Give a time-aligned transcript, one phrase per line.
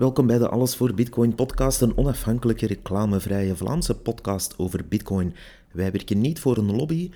[0.00, 5.34] Welkom bij de Alles voor Bitcoin podcast, een onafhankelijke reclamevrije Vlaamse podcast over Bitcoin.
[5.72, 7.10] Wij werken niet voor een lobby.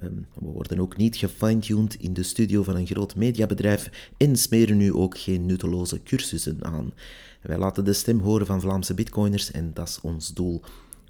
[0.00, 4.76] Ehm, we worden ook niet gefine-tuned in de studio van een groot mediabedrijf en smeren
[4.76, 6.92] nu ook geen nutteloze cursussen aan.
[7.42, 10.60] Wij laten de stem horen van Vlaamse bitcoiners en dat is ons doel.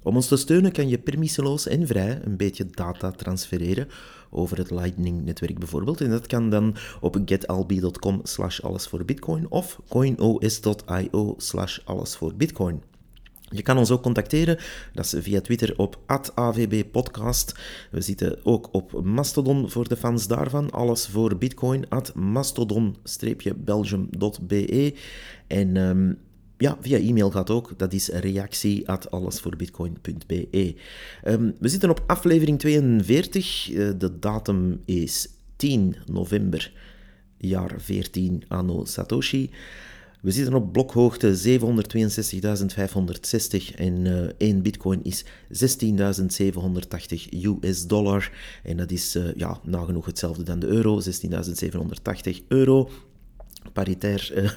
[0.03, 3.87] Om ons te steunen kan je permisseloos en vrij een beetje data transfereren
[4.29, 6.01] over het Lightning-netwerk bijvoorbeeld.
[6.01, 12.81] En dat kan dan op getalbi.com slash allesvoorbitcoin of coinos.io slash allesvoorbitcoin.
[13.51, 14.57] Je kan ons ook contacteren,
[14.93, 15.99] dat is via Twitter op
[16.35, 17.59] @avbpodcast.
[17.91, 21.85] We zitten ook op Mastodon voor de fans daarvan, alles voor bitcoin,
[22.15, 24.93] mastodon-belgium.be.
[25.47, 26.17] En um,
[26.59, 27.73] ja, via e-mail gaat ook.
[27.77, 30.75] Dat is reactie at allesvoorbitcoin.be.
[31.25, 33.71] Um, we zitten op aflevering 42.
[33.71, 36.71] Uh, de datum is 10 november,
[37.37, 39.49] jaar 14 anno Satoshi.
[40.21, 41.41] We zitten op blokhoogte 762.560
[43.75, 45.29] en uh, 1 bitcoin is 16.780
[47.61, 48.31] US dollar.
[48.63, 51.07] En dat is uh, ja, nagenoeg hetzelfde dan de euro, 16.780
[52.47, 52.89] euro
[53.87, 54.49] uh,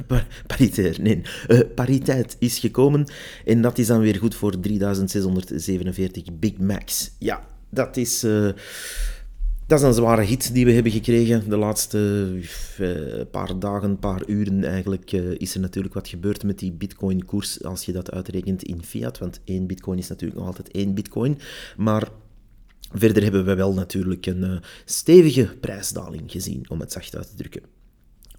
[0.47, 3.07] paritair, nee, uh, pariteit is gekomen.
[3.45, 7.13] En dat is dan weer goed voor 3647 Big Macs.
[7.19, 8.51] Ja, dat is, uh,
[9.67, 11.49] dat is een zware hit die we hebben gekregen.
[11.49, 12.31] De laatste
[13.31, 17.65] paar dagen, paar uren eigenlijk, is er natuurlijk wat gebeurd met die bitcoin-koers.
[17.65, 21.39] Als je dat uitrekent in fiat, want één bitcoin is natuurlijk nog altijd één bitcoin.
[21.77, 22.09] Maar
[22.93, 27.82] verder hebben we wel natuurlijk een stevige prijsdaling gezien, om het zacht uit te drukken.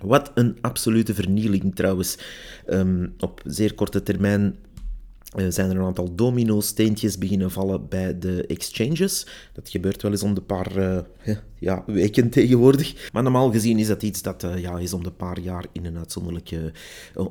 [0.04, 2.18] Wat een absolute vernieling trouwens.
[2.68, 4.56] Um, op zeer korte termijn
[5.50, 9.26] zijn er een aantal domino-steentjes beginnen vallen bij de exchanges.
[9.54, 13.10] Dat gebeurt wel eens om de paar uh, ja, weken tegenwoordig.
[13.12, 15.86] Maar normaal gezien is dat iets dat uh, ja, is om de paar jaar in
[15.86, 16.72] een uitzonderlijke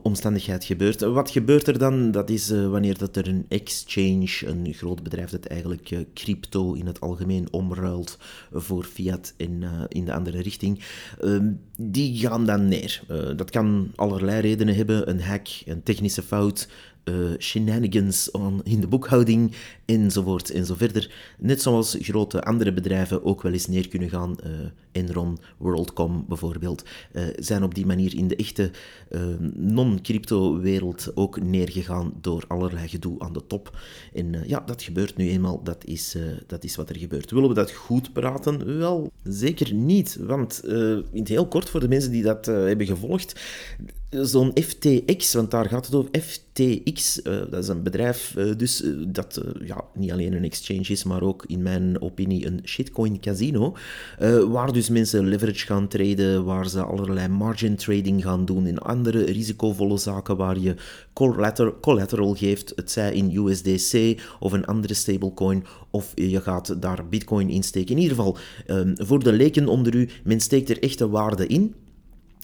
[0.03, 1.01] omstandigheid gebeurt.
[1.01, 2.11] Wat gebeurt er dan?
[2.11, 7.01] Dat is wanneer dat er een exchange, een groot bedrijf dat eigenlijk crypto in het
[7.01, 8.19] algemeen omruilt
[8.53, 10.85] voor fiat in, in de andere richting,
[11.21, 13.03] ehm, die gaan dan neer.
[13.37, 15.11] dat kan allerlei redenen hebben.
[15.11, 16.69] Een hack, een technische fout,
[17.05, 18.31] uh, shenanigans
[18.63, 19.53] in de boekhouding
[19.85, 21.35] enzovoort en zo verder.
[21.39, 24.37] Net zoals grote andere bedrijven ook wel eens neer kunnen gaan.
[24.45, 24.51] Uh,
[24.93, 28.71] Enron, WorldCom bijvoorbeeld, uh, zijn op die manier in de echte
[29.55, 33.79] non-crypto-wereld ook neergegaan door allerlei gedoe aan de top.
[34.13, 35.63] En ja, dat gebeurt nu eenmaal.
[35.63, 37.31] Dat is, dat is wat er gebeurt.
[37.31, 38.79] Willen we dat goed praten?
[38.79, 40.17] Wel, zeker niet.
[40.21, 43.41] Want in het heel kort voor de mensen die dat hebben gevolgd,
[44.11, 48.83] zo'n FTX, want daar gaat het over FTX, uh, dat is een bedrijf uh, dus,
[48.83, 53.21] uh, dat ja, niet alleen een exchange is, maar ook in mijn opinie een shitcoin
[53.21, 53.77] casino,
[54.49, 59.25] waar dus mensen leverage gaan traden, waar ze allerlei margin trading gaan doen in andere
[59.25, 60.75] risicovolle zaken waar je
[61.13, 67.09] collateral, collateral geeft, het zij in USDC of een andere stablecoin, of je gaat daar
[67.09, 67.97] bitcoin insteken.
[67.97, 68.37] In ieder geval,
[68.67, 71.75] um, voor de leken onder u, men steekt er echte waarde in,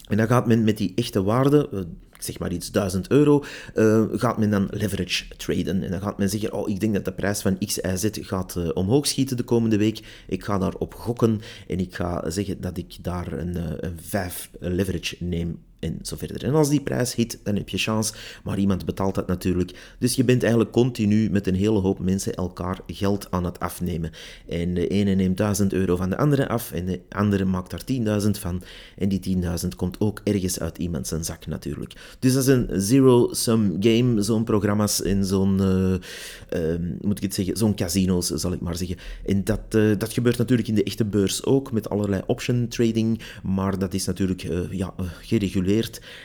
[0.09, 1.81] en dan gaat men met die echte waarde, eh,
[2.19, 5.83] zeg maar iets 1000 euro, uh, gaat men dan leverage traden.
[5.83, 8.09] En dan gaat men zeggen, oh, ik denk dat de prijs van X, Y, Z
[8.13, 10.25] gaat uh, omhoog schieten de komende week.
[10.29, 15.17] Ik ga daarop gokken en ik ga zeggen dat ik daar een, een 5 leverage
[15.19, 16.45] neem en zo verder.
[16.45, 18.13] En als die prijs hit, dan heb je chance,
[18.45, 19.95] maar iemand betaalt dat natuurlijk.
[19.99, 24.11] Dus je bent eigenlijk continu met een hele hoop mensen elkaar geld aan het afnemen.
[24.49, 28.21] En de ene neemt 1000 euro van de andere af en de andere maakt daar
[28.23, 28.63] 10.000 van.
[28.97, 31.93] En die 10.000 komt ook ergens uit iemand zijn zak natuurlijk.
[32.19, 35.95] Dus dat is een zero-sum game, zo'n programma's en zo'n, uh,
[36.63, 38.97] uh, moet ik het zeggen, zo'n casino's zal ik maar zeggen.
[39.27, 43.21] En dat, uh, dat gebeurt natuurlijk in de echte beurs ook, met allerlei option trading,
[43.43, 45.67] maar dat is natuurlijk ja, gereguleerd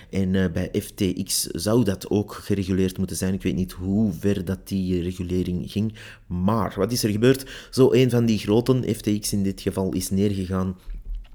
[0.09, 3.33] en uh, bij FTX zou dat ook gereguleerd moeten zijn.
[3.33, 5.93] Ik weet niet hoe ver dat die regulering ging.
[6.27, 7.69] Maar wat is er gebeurd?
[7.71, 10.75] Zo een van die groten, FTX in dit geval, is neergegaan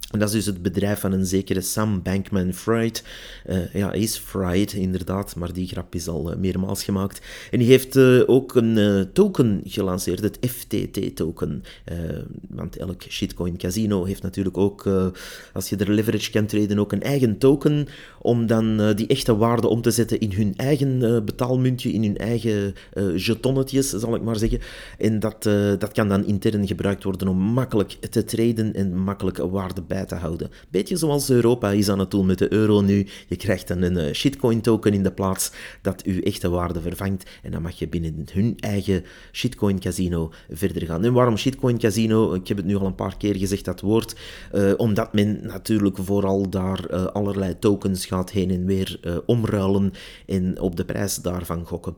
[0.08, 3.04] en dat is dus het bedrijf van een zekere Sam Bankman-Fried.
[3.46, 7.20] Uh, ja, is Fried, inderdaad, maar die grap is al uh, meermaals gemaakt.
[7.50, 11.62] En die heeft uh, ook een token gelanceerd, het FTT-token.
[12.48, 14.88] want elk shitcoin casino heeft natuurlijk ook,
[15.52, 17.86] als je er leverage kan treden, ook een eigen token
[18.18, 22.74] om dan die echte waarde om te zetten in hun eigen betaalmuntje, in hun eigen
[23.16, 24.60] jetonnetjes, zal ik maar zeggen.
[24.98, 25.42] En dat,
[25.78, 30.14] dat kan dan intern gebruikt worden om makkelijk te traden en makkelijk waarde bij te
[30.14, 30.50] houden.
[30.70, 33.06] Beetje zoals Europa is aan het doen met de euro nu.
[33.28, 35.52] Je krijgt dan een shitcoin token in de plaats
[35.82, 37.30] dat uw echte waarde vervangt.
[37.42, 41.04] En dan mag je binnen hun eigen shitcoin casino verder gaan.
[41.04, 42.34] En waarom shitcoin casino?
[42.34, 44.16] Ik heb het nu al een paar keer gezegd, dat woord.
[44.76, 49.92] omdat men natuurlijk vooral daar allerlei tokens gaat heen en weer omruilen
[50.26, 51.94] en op de prijs daarvan gokken.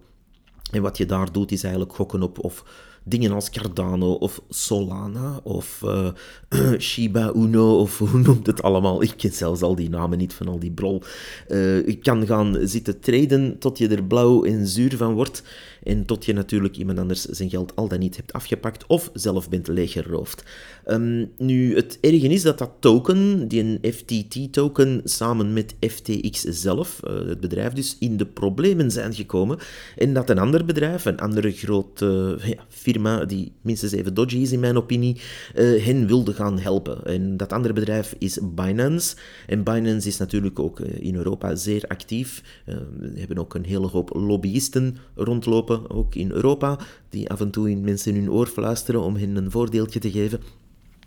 [0.71, 2.65] En wat je daar doet, is eigenlijk gokken op of
[3.05, 6.09] dingen als Cardano of Solana of uh,
[6.79, 9.03] Shiba Uno of hoe noemt het allemaal.
[9.03, 11.03] Ik ken zelfs al die namen niet van al die brol.
[11.49, 15.43] Je kan gaan zitten traden tot je er blauw en zuur van wordt.
[15.83, 19.49] En tot je natuurlijk iemand anders zijn geld al dan niet hebt afgepakt of zelf
[19.49, 20.45] bent leeggeroofd.
[20.87, 27.29] Um, nu, het erge is dat dat token, die FTT-token, samen met FTX zelf, uh,
[27.29, 29.59] het bedrijf dus, in de problemen zijn gekomen.
[29.97, 34.53] En dat een ander bedrijf, een andere grote ja, firma, die minstens even dodgy is
[34.53, 35.17] in mijn opinie,
[35.55, 37.05] uh, hen wilde gaan helpen.
[37.05, 39.17] En dat andere bedrijf is Binance.
[39.47, 42.43] En Binance is natuurlijk ook in Europa zeer actief.
[42.65, 46.79] we hebben ook een hele hoop lobbyisten rondlopen ook in Europa,
[47.09, 50.41] die af en toe in mensen hun oor fluisteren om hen een voordeeltje te geven.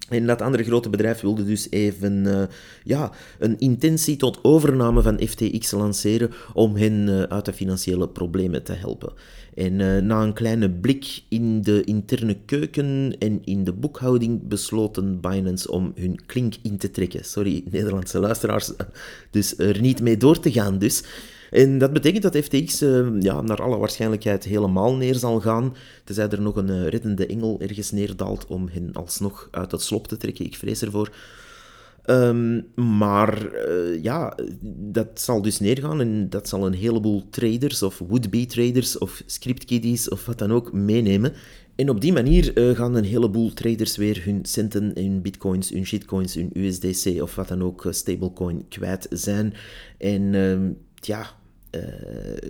[0.09, 2.43] En dat andere grote bedrijf wilde dus even uh,
[2.83, 8.63] ja, een intentie tot overname van FTX lanceren om hen uh, uit de financiële problemen
[8.63, 9.13] te helpen.
[9.55, 15.19] En uh, na een kleine blik in de interne keuken en in de boekhouding besloten
[15.19, 17.25] Binance om hun klink in te trekken.
[17.25, 18.71] Sorry, Nederlandse luisteraars.
[19.31, 21.03] Dus er niet mee door te gaan dus.
[21.51, 26.29] En dat betekent dat FTX uh, ja, naar alle waarschijnlijkheid helemaal neer zal gaan, tenzij
[26.29, 30.17] er nog een uh, reddende engel ergens neerdaalt om hen alsnog uit het slop te
[30.17, 30.45] trekken.
[30.45, 31.11] Ik vrees ervoor.
[32.05, 34.37] Um, maar uh, ja,
[34.75, 40.09] dat zal dus neergaan en dat zal een heleboel traders of would-be traders of scriptkiddies
[40.09, 41.33] of wat dan ook meenemen.
[41.75, 45.85] En op die manier uh, gaan een heleboel traders weer hun centen, hun bitcoins, hun
[45.85, 49.53] shitcoins, hun USDC of wat dan ook stablecoin kwijt zijn.
[49.97, 51.27] En uh, ja,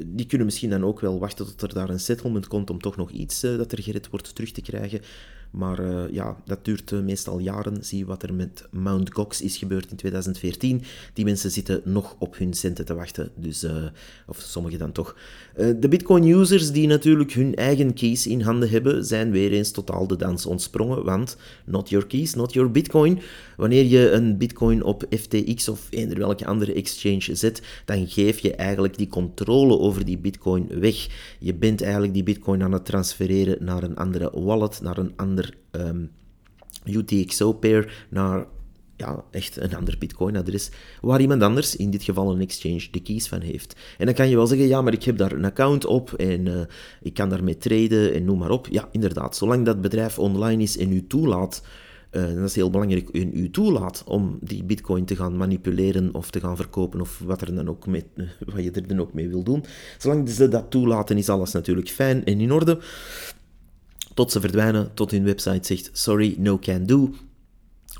[0.05, 2.95] die kunnen misschien dan ook wel wachten tot er daar een settlement komt om toch
[2.95, 5.01] nog iets dat er gered wordt terug te krijgen.
[5.53, 7.83] Maar uh, ja, dat duurt meestal jaren.
[7.85, 10.81] Zie wat er met Mount Gox is gebeurd in 2014.
[11.13, 13.31] Die mensen zitten nog op hun centen te wachten.
[13.35, 13.65] Dus,
[14.27, 15.15] of sommigen dan toch.
[15.55, 20.15] de Bitcoin-users die natuurlijk hun eigen keys in handen hebben, zijn weer eens totaal de
[20.15, 21.03] dans ontsprongen.
[21.03, 23.19] Want not your keys, not your Bitcoin.
[23.57, 28.55] Wanneer je een Bitcoin op FTX of eender welke andere exchange zet, dan geef je
[28.55, 31.07] eigenlijk die controle over die bitcoin weg.
[31.39, 35.13] Je bent eigenlijk die bitcoin aan het transfereren naar een andere wallet, naar een
[35.71, 36.11] um,
[36.85, 38.45] UTXO-pair, naar
[38.95, 40.69] ja, echt een ander bitcoin-adres,
[41.01, 43.75] waar iemand anders, in dit geval een exchange, de keys van heeft.
[43.97, 46.45] En dan kan je wel zeggen, ja, maar ik heb daar een account op en
[46.45, 46.61] uh,
[47.01, 48.67] ik kan daarmee traden en noem maar op.
[48.71, 51.61] Ja, inderdaad, zolang dat bedrijf online is en u toelaat
[52.13, 56.31] uh, dat is heel belangrijk, in u toelaat om die bitcoin te gaan manipuleren of
[56.31, 58.03] te gaan verkopen of wat, er dan ook mee,
[58.53, 59.63] wat je er dan ook mee wil doen.
[59.97, 62.79] Zolang ze dat toelaten is alles natuurlijk fijn en in orde.
[64.13, 67.13] Tot ze verdwijnen, tot hun website zegt sorry, no can do.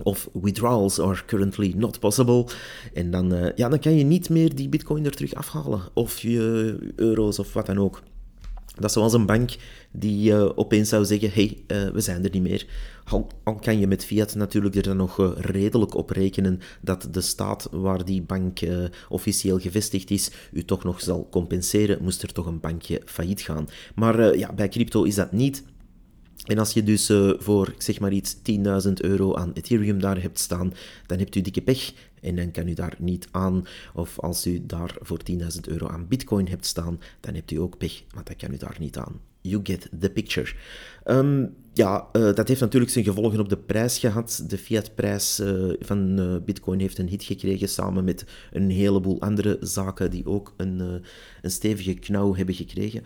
[0.03, 2.47] Of withdrawals are currently not possible.
[2.93, 5.81] En dan, uh, ja, dan kan je niet meer die bitcoin er terug afhalen.
[5.93, 8.01] Of je euro's of wat dan ook.
[8.75, 9.55] Dat is zoals een bank
[9.91, 12.67] die uh, opeens zou zeggen: hey, uh, we zijn er niet meer.
[13.03, 13.27] Al,
[13.61, 18.05] kan je met fiat natuurlijk er dan nog redelijk op rekenen dat de staat waar
[18.05, 18.59] die bank
[19.09, 23.67] officieel gevestigd is, u toch nog zal compenseren, moest er toch een bankje failliet gaan.
[23.95, 25.63] Maar ja, bij crypto is dat niet.
[26.43, 28.41] En als je dus uh, voor, zeg maar iets, 10.000
[28.93, 30.73] euro aan Ethereum daar hebt staan,
[31.05, 33.65] dan hebt u dikke pech en dan kan u daar niet aan.
[33.93, 37.77] Of als u daar voor 10.000 euro aan Bitcoin hebt staan, dan hebt u ook
[37.77, 39.21] pech, maar dan kan u daar niet aan.
[39.41, 40.53] You get the picture.
[41.05, 44.43] Um, ja, uh, dat heeft natuurlijk zijn gevolgen op de prijs gehad.
[44.47, 50.11] De fiatprijs uh, van Bitcoin heeft een hit gekregen samen met een heleboel andere zaken
[50.11, 51.03] die ook een,
[51.41, 53.03] een stevige knauw hebben gekregen.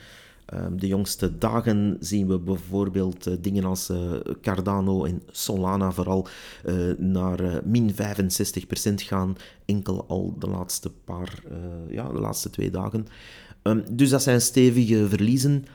[0.53, 4.11] Um, de jongste dagen zien we bijvoorbeeld uh, dingen als uh,
[4.41, 6.27] Cardano en Solana vooral
[6.65, 7.95] uh, naar min 65%
[8.93, 9.35] gaan,
[9.65, 11.43] enkel al de laatste paar,
[11.89, 13.05] ja, de laatste twee dagen.
[13.63, 15.65] Um, dus dat zijn stevige verliezen.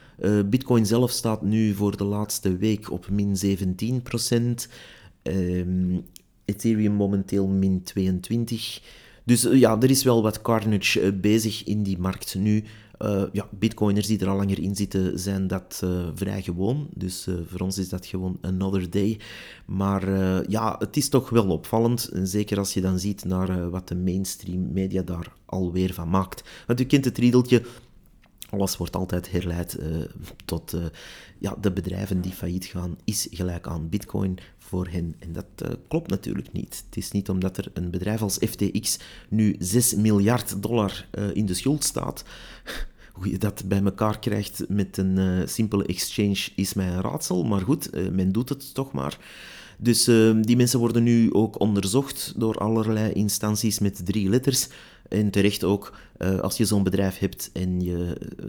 [0.46, 4.68] Bitcoin zelf staat nu voor de laatste week op min 17%.
[5.22, 6.00] Um, ehm,
[6.44, 8.82] Ethereum momenteel min 22%.
[9.24, 12.64] Dus ja, er is wel wat carnage bezig in die markt nu.
[13.02, 16.88] Uh, ja, bitcoiners die er al langer in zitten, zijn dat uh, vrij gewoon.
[16.94, 19.20] Dus uh, voor ons is dat gewoon another day.
[19.66, 20.10] Maar
[20.50, 22.08] ja, het is toch wel opvallend.
[22.08, 26.44] En zeker als je dan ziet naar wat de mainstream media daar alweer van maakt.
[26.66, 27.62] Want u kent het riedeltje
[28.50, 29.78] alles wordt altijd herleid
[30.44, 30.76] tot
[31.38, 35.14] ja, de bedrijven die failliet gaan, is gelijk aan bitcoin voor hen.
[35.18, 36.82] En dat klopt natuurlijk niet.
[36.86, 41.54] Het is niet omdat er een bedrijf als FTX nu 6 miljard dollar in de
[41.54, 42.24] schuld staat.
[43.12, 47.44] Hoe je dat bij elkaar krijgt met een simpele exchange is mij een raadsel.
[47.44, 49.18] Maar goed, men doet het toch maar.
[49.78, 50.04] Dus
[50.40, 54.68] die mensen worden nu ook onderzocht door allerlei instanties met drie letters.
[55.12, 58.46] En terecht ook, uh, als je zo'n bedrijf hebt en je eh,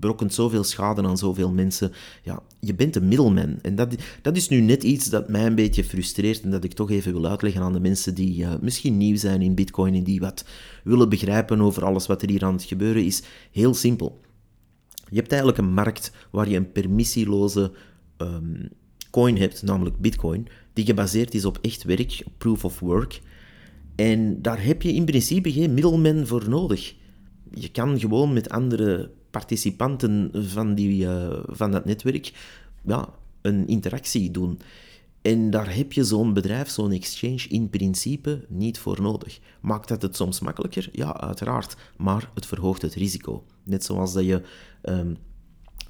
[0.00, 1.92] brokkent zoveel schade aan zoveel mensen,
[2.22, 3.58] ja, je bent een middelman.
[3.62, 6.72] En dat, dat is nu net iets dat mij een beetje frustreert en dat ik
[6.72, 10.04] toch even wil uitleggen aan de mensen die uh, misschien nieuw zijn in bitcoin en
[10.04, 10.44] die wat
[10.84, 13.22] willen begrijpen over alles wat er hier aan het gebeuren is.
[13.52, 14.20] Heel simpel.
[15.08, 17.72] Je hebt eigenlijk een markt waar je een permissieloze
[18.16, 18.68] um,
[19.10, 23.20] coin hebt, namelijk bitcoin, die gebaseerd is op echt werk, proof of work.
[23.96, 26.94] En daar heb je in principe geen middelman voor nodig.
[27.50, 32.32] Je kan gewoon met andere participanten van, die, uh, van dat netwerk
[32.82, 33.08] ja,
[33.42, 34.58] een interactie doen.
[35.22, 39.38] En daar heb je zo'n bedrijf, zo'n exchange, in principe niet voor nodig.
[39.60, 40.88] Maakt dat het soms makkelijker?
[40.92, 41.76] Ja, uiteraard.
[41.96, 43.44] Maar het verhoogt het risico.
[43.64, 44.42] Net zoals dat je
[44.82, 45.16] um,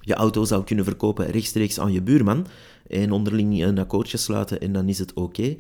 [0.00, 2.46] je auto zou kunnen verkopen rechtstreeks aan je buurman
[2.88, 5.56] en onderling een akkoordje sluiten en dan is het oké.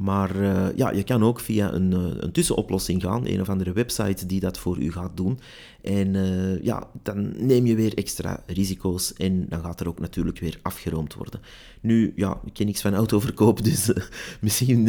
[0.00, 3.72] Maar uh, ja, je kan ook via een, uh, een, tussenoplossing gaan, een of andere
[3.72, 5.38] website die dat voor u gaat doen.
[5.82, 10.38] En uh, ja, dan neem je weer extra risico's en dan gaat er ook natuurlijk
[10.38, 11.40] weer afgeroomd worden.
[11.80, 13.92] Nu, ja, ik ken niks van autoverkoop, dus
[14.40, 14.88] misschien,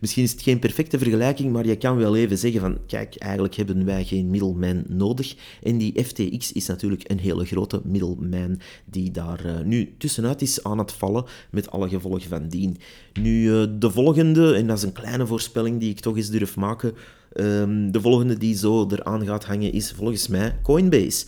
[0.00, 3.54] misschien is het geen perfecte vergelijking, maar je kan wel even zeggen van, kijk, eigenlijk
[3.54, 5.36] hebben wij geen middelman nodig.
[5.62, 10.78] En die FTX is natuurlijk een hele grote middelman die daar nu tussenuit is aan
[10.78, 12.76] het vallen, met alle gevolgen van dien.
[13.20, 13.44] Nu,
[13.78, 16.94] de volgende en dat is een kleine voorspelling die ik toch eens durf maken.
[17.40, 21.26] Um, de volgende die zo eraan gaat hangen is volgens mij Coinbase.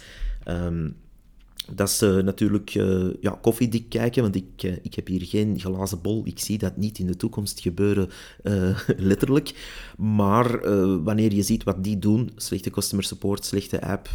[0.49, 0.97] Um,
[1.75, 6.01] dat is natuurlijk uh, ja, koffiedik kijken, want ik, uh, ik heb hier geen glazen
[6.01, 6.23] bol.
[6.25, 8.09] Ik zie dat niet in de toekomst gebeuren,
[8.97, 9.55] letterlijk.
[9.97, 10.61] Maar
[11.05, 14.09] wanneer je ziet wat die doen, slechte customer support, slechte app,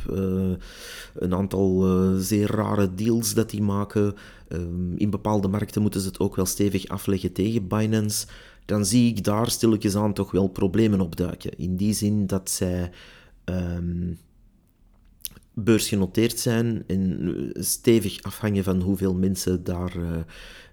[1.16, 1.86] een aantal
[2.18, 4.14] zeer rare deals dat die maken,
[4.50, 8.28] um, in bepaalde markten moeten ze het ook wel stevig afleggen tegen Binance
[8.66, 11.58] dan zie ik daar stilletjes aan toch wel problemen opduiken.
[11.58, 12.92] In die zin dat zij
[13.46, 14.18] um,
[15.56, 20.18] beursgenoteerd zijn en stevig afhangen van hoeveel mensen daar uh,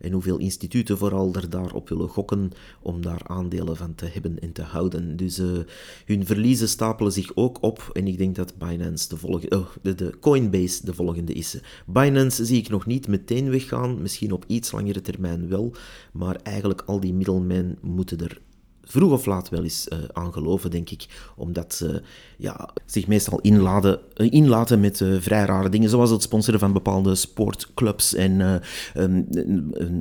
[0.01, 2.51] en hoeveel instituten vooral er daarop willen gokken
[2.83, 5.17] om daar aandelen van te hebben en te houden.
[5.17, 5.59] Dus uh,
[6.07, 9.95] hun verliezen stapelen zich ook op en ik denk dat Binance de volgende, oh, de,
[9.95, 11.61] de, Coinbase de volgende is.
[11.87, 15.73] Binance zie ik nog niet meteen weggaan, misschien op iets langere termijn wel,
[16.13, 18.41] maar eigenlijk al die middelmen moeten er
[18.85, 21.07] vroeg of laat wel eens uh, aan geloven, denk ik.
[21.37, 22.03] Omdat ze
[22.37, 26.73] ja, zich meestal inladen, uh, inlaten met uh, vrij rare dingen, zoals het sponsoren van
[26.73, 28.63] bepaalde sportclubs en
[28.97, 29.27] um,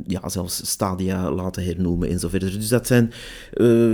[0.08, 2.52] ja, zelfs stadia laten hernoemen en zo verder.
[2.52, 3.12] Dus dat zijn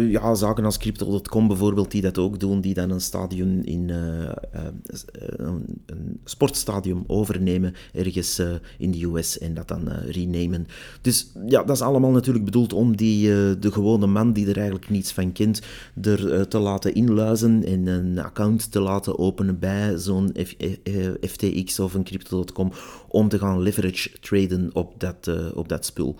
[0.09, 4.35] ja, zaken als Crypto.com bijvoorbeeld, die dat ook doen, die dan een stadion in een,
[6.23, 8.41] sportstadium overnemen ergens
[8.77, 10.67] in de US en dat dan renamen.
[11.01, 13.29] Dus ja, dat is allemaal natuurlijk bedoeld om die,
[13.59, 15.61] de gewone man die er eigenlijk niets van kent,
[16.01, 20.35] er uh, te laten inluizen en een account te laten openen bij zo'n
[21.21, 22.71] FTX of een crypto.com
[23.07, 26.19] om te gaan leverage traden op dat, uh, op dat spul.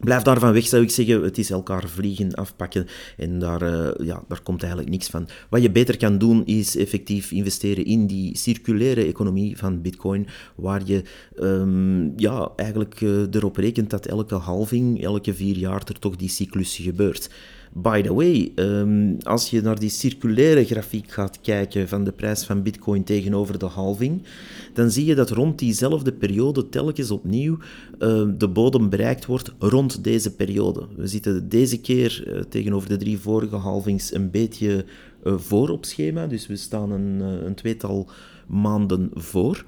[0.00, 1.22] Blijf daarvan weg, zou ik zeggen.
[1.22, 2.86] Het is elkaar vliegen, afpakken
[3.16, 5.28] en daar, uh, ja, daar komt eigenlijk niks van.
[5.50, 10.82] Wat je beter kan doen, is effectief investeren in die circulaire economie van Bitcoin, waar
[10.84, 11.02] je
[11.40, 13.00] um, ja, eigenlijk
[13.30, 17.30] erop rekent dat elke halving, elke vier jaar er toch die cyclus gebeurt.
[17.76, 22.44] By the way, um, als je naar die circulaire grafiek gaat kijken van de prijs
[22.44, 24.22] van Bitcoin tegenover de halving,
[24.72, 27.58] dan zie je dat rond diezelfde periode telkens opnieuw
[27.98, 30.86] uh, de bodem bereikt wordt rond deze periode.
[30.96, 34.84] We zitten deze keer uh, tegenover de drie vorige halvings een beetje
[35.24, 38.08] uh, voor op schema, dus we staan een, een tweetal
[38.46, 39.64] maanden voor.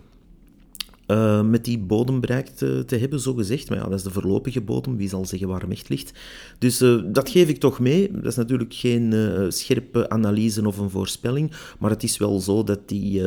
[1.07, 3.69] Uh, met die bodem bereikt uh, te hebben, zo gezegd.
[3.69, 6.13] Maar ja, dat is de voorlopige bodem, wie zal zeggen waar hem echt ligt.
[6.59, 8.11] Dus uh, dat geef ik toch mee.
[8.13, 9.15] Dat is natuurlijk geen
[9.49, 13.23] scherpe analyse of een voorspelling, maar het is wel zo dat die,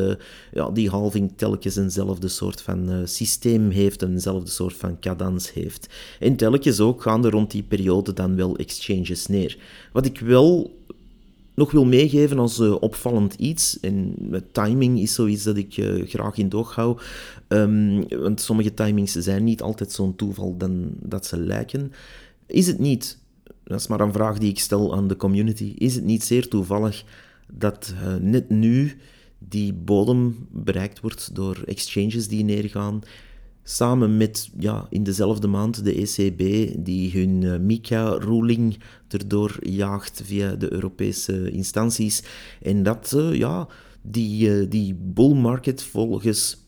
[0.51, 5.87] ja, die halving telkens eenzelfde soort van systeem heeft, eenzelfde soort van cadans heeft.
[6.19, 9.57] En telkens ook gaan er rond die periode dan wel exchanges neer.
[9.91, 10.78] Wat ik wel
[11.59, 14.15] nog wil meegeven als uh, opvallend iets, en
[14.51, 16.99] timing is zoiets dat ik uh, graag in doog hou,
[17.47, 21.91] um, want sommige timings zijn niet altijd zo'n toeval dan dat ze lijken,
[22.45, 23.17] is het niet,
[23.63, 26.47] dat is maar een vraag die ik stel aan de community, is het niet zeer
[26.47, 27.03] toevallig
[27.51, 28.97] dat uh, net nu
[29.37, 33.01] die bodem bereikt wordt door exchanges die neergaan.
[33.69, 40.55] Samen met ja, in dezelfde maand de ECB, die hun uh, MICA-ruling erdoor jaagt via
[40.55, 42.23] de Europese instanties.
[42.61, 43.67] En dat, uh, ja,
[44.01, 46.65] die, uh, die bull market volgens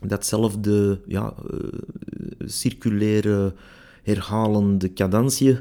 [0.00, 1.34] datzelfde ja,
[2.46, 3.54] circulaire
[4.02, 5.58] herhalende cadentie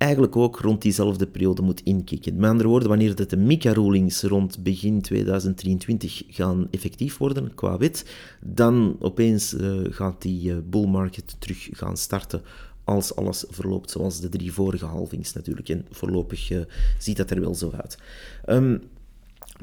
[0.00, 2.36] eigenlijk ook rond diezelfde periode moet inkikken.
[2.36, 8.04] Met andere woorden, wanneer de MICA-rulings rond begin 2023 gaan effectief worden qua wet,
[8.40, 12.42] dan opeens uh, gaat die uh, bull market terug gaan starten
[12.84, 15.68] als alles verloopt zoals de drie vorige halvings natuurlijk.
[15.68, 16.60] En voorlopig uh,
[16.98, 17.98] ziet dat er wel zo uit.
[18.46, 18.82] Um,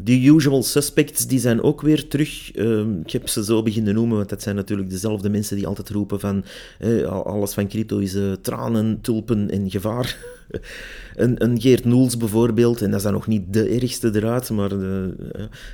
[0.03, 2.51] de usual suspects die zijn ook weer terug.
[2.51, 5.89] Ehm, ik heb ze zo beginnen noemen, want dat zijn natuurlijk dezelfde mensen die altijd
[5.89, 6.43] roepen van
[6.79, 10.17] eh, alles van crypto is uh, tranen, tulpen en gevaar.
[11.15, 14.73] een, een, Geert Noels bijvoorbeeld, en dat is dan nog niet de ergste eruit, maar
[14.73, 15.05] uh,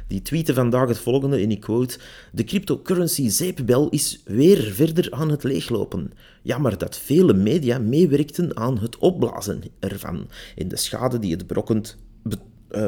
[0.08, 1.98] die tweette vandaag het volgende, en ik quote,
[2.32, 6.12] de cryptocurrency zeepbel is weer verder aan het leeglopen.
[6.42, 11.98] Jammer dat vele media meewerkten aan het opblazen ervan en de schade die het brokkent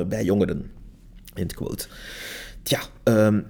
[0.08, 0.72] bij jongeren.
[1.36, 1.88] End quote.
[2.64, 3.46] Tja, um,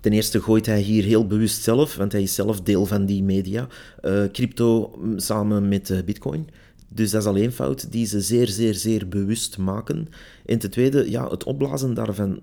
[0.00, 3.22] ten eerste gooit hij hier heel bewust zelf, want hij is zelf deel van die
[3.22, 3.68] media,
[4.02, 6.48] uh, crypto mm, samen met uh, bitcoin.
[6.92, 10.08] Dus dat is alleen fout die ze zeer, zeer, zeer bewust maken.
[10.46, 12.40] En ten tweede, ja, het opblazen daarvan.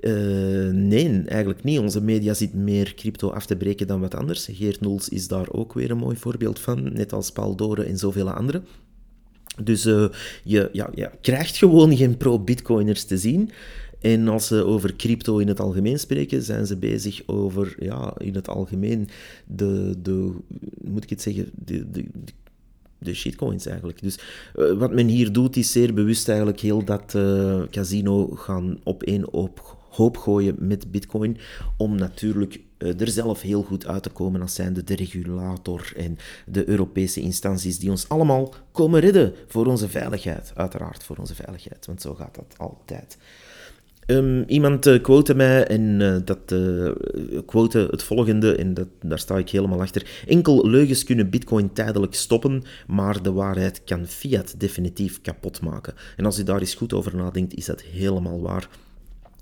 [0.00, 1.78] uh, nee, eigenlijk niet.
[1.78, 4.48] Onze media zit meer crypto af te breken dan wat anders.
[4.52, 7.98] Geert Noels is daar ook weer een mooi voorbeeld van, net als Paul Doren en
[7.98, 8.64] zoveel anderen.
[9.64, 10.08] Dus uh,
[10.42, 13.50] je, ja, krijgt gewoon geen pro-bitcoiners te zien.
[14.00, 18.34] En als ze over crypto in het algemeen spreken, zijn ze bezig over, ja, in
[18.34, 19.08] het algemeen,
[19.46, 20.32] de, de
[20.84, 22.04] moet ik het zeggen, de, de,
[22.98, 24.02] de shitcoins eigenlijk.
[24.02, 24.18] Dus
[24.56, 29.02] uh, wat men hier doet, is zeer bewust eigenlijk heel dat uh, casino gaan op
[29.02, 31.38] één hoop, hoop gooien met bitcoin,
[31.76, 36.16] om natuurlijk uh, er zelf heel goed uit te komen als zijnde de regulator en
[36.46, 40.52] de Europese instanties die ons allemaal komen redden voor onze veiligheid.
[40.54, 43.18] Uiteraard voor onze veiligheid, want zo gaat dat altijd.
[44.06, 46.90] Um, iemand uh, quote mij en uh, dat uh,
[47.46, 50.22] quote het volgende, en dat, daar sta ik helemaal achter.
[50.26, 55.94] Enkel leugens kunnen Bitcoin tijdelijk stoppen, maar de waarheid kan fiat definitief kapot maken.
[56.16, 58.68] En als u daar eens goed over nadenkt, is dat helemaal waar.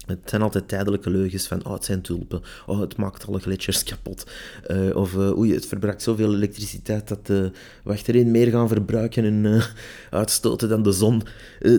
[0.08, 3.82] Het zijn altijd tijdelijke leugens van, oh, het zijn tulpen, oh, het maakt alle gletsjers
[3.82, 4.30] kapot.
[4.70, 7.36] Uh, of, uh, oei, het verbruikt zoveel elektriciteit dat uh,
[7.84, 9.62] we achterin meer gaan verbruiken en
[10.10, 11.22] uitstoten dan de zon.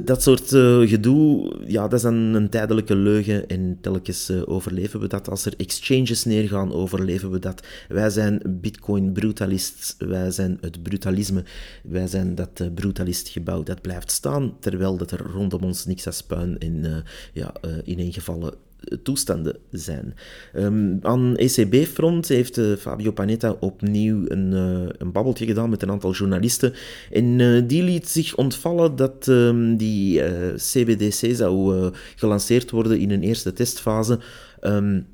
[0.03, 0.47] dat soort
[0.89, 5.29] gedoe, ja, dat is dan een tijdelijke leugen en telkens overleven we dat.
[5.29, 7.67] Als er exchanges neergaan, overleven we dat.
[7.87, 11.43] Wij zijn bitcoin-brutalists, wij zijn het brutalisme,
[11.83, 16.57] wij zijn dat brutalistgebouw dat blijft staan, terwijl dat er rondom ons niks als puin
[16.57, 20.13] en ja, ineen gevallen eh, toestanden zijn.
[20.55, 25.91] Um, aan ECB-front heeft uh, Fabio Panetta opnieuw een, uh, een babbeltje gedaan met een
[25.91, 26.73] aantal journalisten.
[27.11, 30.21] En die liet zich ontvallen dat um, die
[30.55, 34.19] CBDC zou gelanceerd worden in een eerste testfase.
[34.61, 35.07] Um,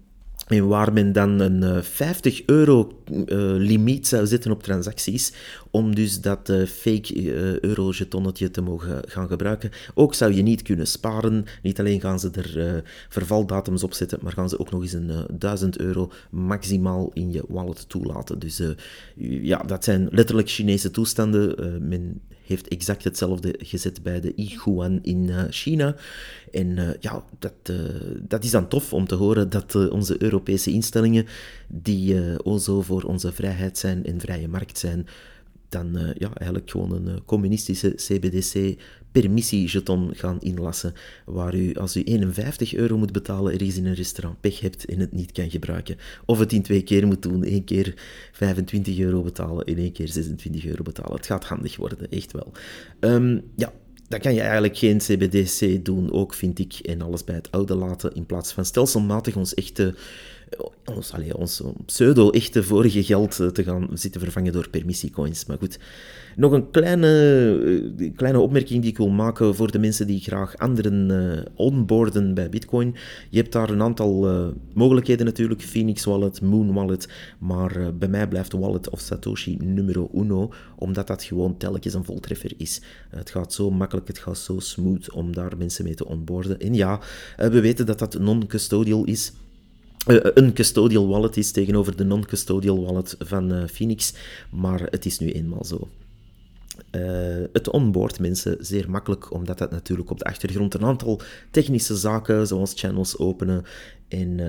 [0.45, 3.25] en waar men dan een 50 eh, euro uh,
[3.57, 5.33] limiet zou zetten op transacties,
[5.71, 7.31] om dus dat uh, fake
[7.61, 9.71] euro-jetonnetje te mogen gaan gebruiken.
[9.93, 11.45] Ook zou je niet kunnen sparen.
[11.61, 15.11] Niet alleen gaan ze er vervaldatums op zetten, maar gaan ze ook nog eens een
[15.37, 18.39] 1000 euro maximaal in je wallet toelaten.
[18.39, 18.61] Dus
[19.15, 21.55] ja, dat zijn letterlijk Chinese toestanden.
[21.87, 25.95] men heeft exact hetzelfde gezet bij de Yuan in uh, China.
[26.51, 27.77] En uh, ja, dat, uh,
[28.21, 31.25] dat is dan tof om te horen dat onze Europese instellingen,
[31.67, 35.07] die o zo voor onze vrijheid zijn en vrije markt zijn,
[35.69, 38.77] dan ja, eigenlijk gewoon een communistische CBDC
[39.21, 40.93] permissiejeton gaan inlassen,
[41.25, 44.99] waar u als u 51 euro moet betalen ergens in een restaurant pech hebt en
[44.99, 45.97] het niet kan gebruiken.
[46.25, 47.93] Of het in twee keer moet doen, één keer
[48.31, 51.15] 25 euro betalen en één keer 26 euro betalen.
[51.15, 52.51] Het gaat handig worden, echt wel.
[52.99, 53.73] Um, ja,
[54.07, 57.75] dan kan je eigenlijk geen CBDC doen, ook vind ik, en alles bij het oude
[57.75, 59.95] laten, in plaats van stelselmatig ons echte
[60.85, 65.45] ons, allez, ons pseudo-echte vorige geld te gaan zitten vervangen door permissiecoins.
[65.45, 65.79] Maar goed,
[66.35, 67.07] nog een kleine,
[67.97, 72.49] eh, kleine opmerking die ik wil maken voor de mensen die graag anderen onboarden bij
[72.49, 72.95] Bitcoin.
[73.29, 74.27] Je hebt daar een aantal
[74.73, 80.53] mogelijkheden natuurlijk, Phoenix Wallet, Moon Wallet, maar bij mij blijft Wallet of Satoshi numero uno,
[80.75, 82.81] omdat dat gewoon telkens een voltreffer is.
[83.09, 86.59] het gaat zo makkelijk, het gaat zo smooth om daar mensen mee te onboarden.
[86.59, 86.99] En ja,
[87.37, 89.31] we weten dat dat non-custodial is.
[90.07, 94.13] Uh, een custodial wallet is tegenover de non-custodial wallet van uh, Phoenix,
[94.49, 95.87] maar het is nu eenmaal zo.
[97.53, 102.47] het onboard mensen zeer makkelijk, omdat dat natuurlijk op de achtergrond een aantal technische zaken,
[102.47, 103.63] zoals channels openen
[104.07, 104.39] en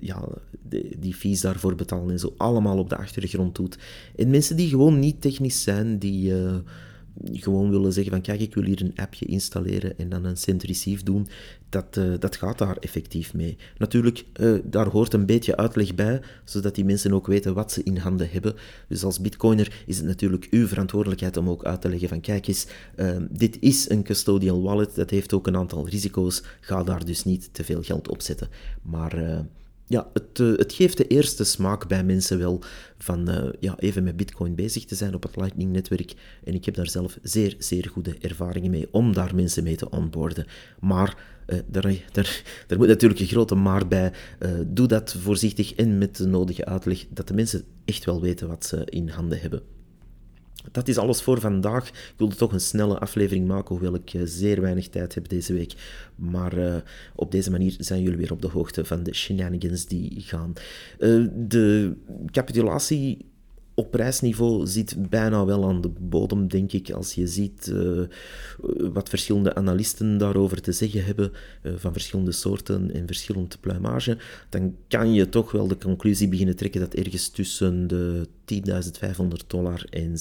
[0.00, 0.28] ja,
[0.98, 3.78] die fees daarvoor betalen en zo, allemaal op de achtergrond doet.
[4.16, 6.32] En mensen die gewoon niet technisch zijn, die
[7.24, 10.62] gewoon willen zeggen van kijk, ik wil hier een appje installeren en dan een send
[10.62, 11.28] receive doen,
[11.68, 13.56] dat, uh, dat gaat daar effectief mee.
[13.78, 17.82] Natuurlijk, uh, daar hoort een beetje uitleg bij, zodat die mensen ook weten wat ze
[17.82, 18.54] in handen hebben.
[18.88, 22.46] Dus als bitcoiner is het natuurlijk uw verantwoordelijkheid om ook uit te leggen van kijk
[22.46, 27.04] eens, uh, dit is een custodial wallet, dat heeft ook een aantal risico's, ga daar
[27.04, 28.48] dus niet te veel geld op zetten.
[28.82, 29.44] Maar
[29.86, 32.62] ja, het, uh, het, geeft de eerste smaak bij mensen wel
[32.98, 36.14] van uh, ja, even met Bitcoin bezig te zijn op het Lightning-netwerk.
[36.44, 39.90] En ik heb daar zelf zeer, zeer goede ervaringen mee om daar mensen mee te
[39.90, 40.46] onboarden.
[40.80, 44.12] Maar uh, daar, daar, daar, moet natuurlijk een grote maar bij.
[44.66, 48.66] doe dat voorzichtig en met de nodige uitleg, dat de mensen echt wel weten wat
[48.66, 49.75] ze in handen hebben.
[50.72, 51.88] Dat is alles voor vandaag.
[51.88, 55.52] Ik wilde toch een snelle aflevering maken, hoewel ik eh, zeer weinig tijd heb deze
[55.52, 55.74] week.
[56.14, 56.74] Maar uh,
[57.14, 60.52] op deze manier zijn jullie weer op de hoogte van de shenanigans die gaan.
[60.98, 61.96] Uh, de
[62.30, 63.25] capitulatie
[63.76, 66.90] op prijsniveau zit bijna wel aan de bodem, denk ik.
[66.90, 68.02] Als je ziet uh,
[68.92, 74.74] wat verschillende analisten daarover te zeggen hebben, uh, van verschillende soorten en verschillende pluimage, dan
[74.88, 80.14] kan je toch wel de conclusie beginnen trekken dat ergens tussen de 10.500 dollar en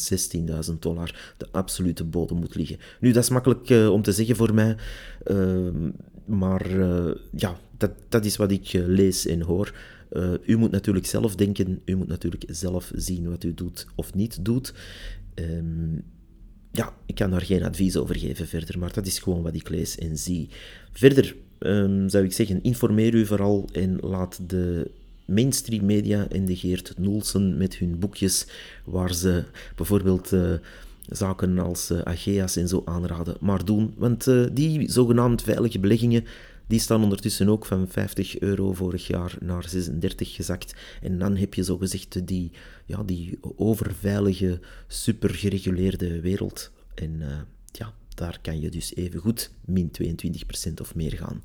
[0.70, 2.78] 16.000 dollar de absolute bodem moet liggen.
[3.00, 4.76] Nu, dat is makkelijk uh, om te zeggen voor mij,
[5.24, 5.90] ehm,
[6.26, 6.70] maar
[7.36, 9.74] ja, dat, dat is wat ik lees en hoor.
[10.16, 14.14] Uh, u moet natuurlijk zelf denken, u moet natuurlijk zelf zien wat u doet of
[14.14, 14.74] niet doet.
[15.36, 16.04] Um,
[16.72, 19.70] ja, ik kan daar geen advies over geven verder, maar dat is gewoon wat ik
[19.70, 20.50] lees en zie.
[20.92, 24.92] Verder um, zou ik zeggen, informeer u vooral en laat de
[25.26, 28.48] mainstream media en de Geert Noelsen met hun boekjes,
[28.86, 29.44] waar ze
[29.76, 30.32] bijvoorbeeld...
[30.32, 30.54] Uh,
[31.10, 33.94] zaken als uh, Ageas en zo aanraden, maar doen.
[33.98, 36.24] Want die zogenaamd veilige beleggingen,
[36.68, 40.76] die staan ondertussen ook van 50 euro vorig jaar naar 36 gezakt.
[41.02, 42.52] En dan heb je zogezegd die,
[42.86, 46.72] ja, die overveilige, super gereguleerde wereld.
[46.96, 47.28] En uh,
[47.72, 49.92] ja, daar kan je dus even goed min
[50.70, 51.42] 22% of meer gaan.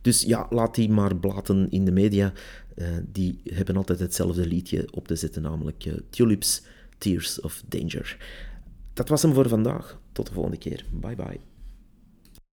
[0.00, 2.32] Dus ja, laat die maar blaten in de media.
[2.76, 6.62] Uh, die hebben altijd hetzelfde liedje op te zetten, namelijk uh, Tulips,
[6.98, 8.16] Tears of Danger.
[8.92, 9.98] Dat was hem voor vandaag.
[10.12, 10.84] Tot de volgende keer.
[11.00, 11.53] Bye bye.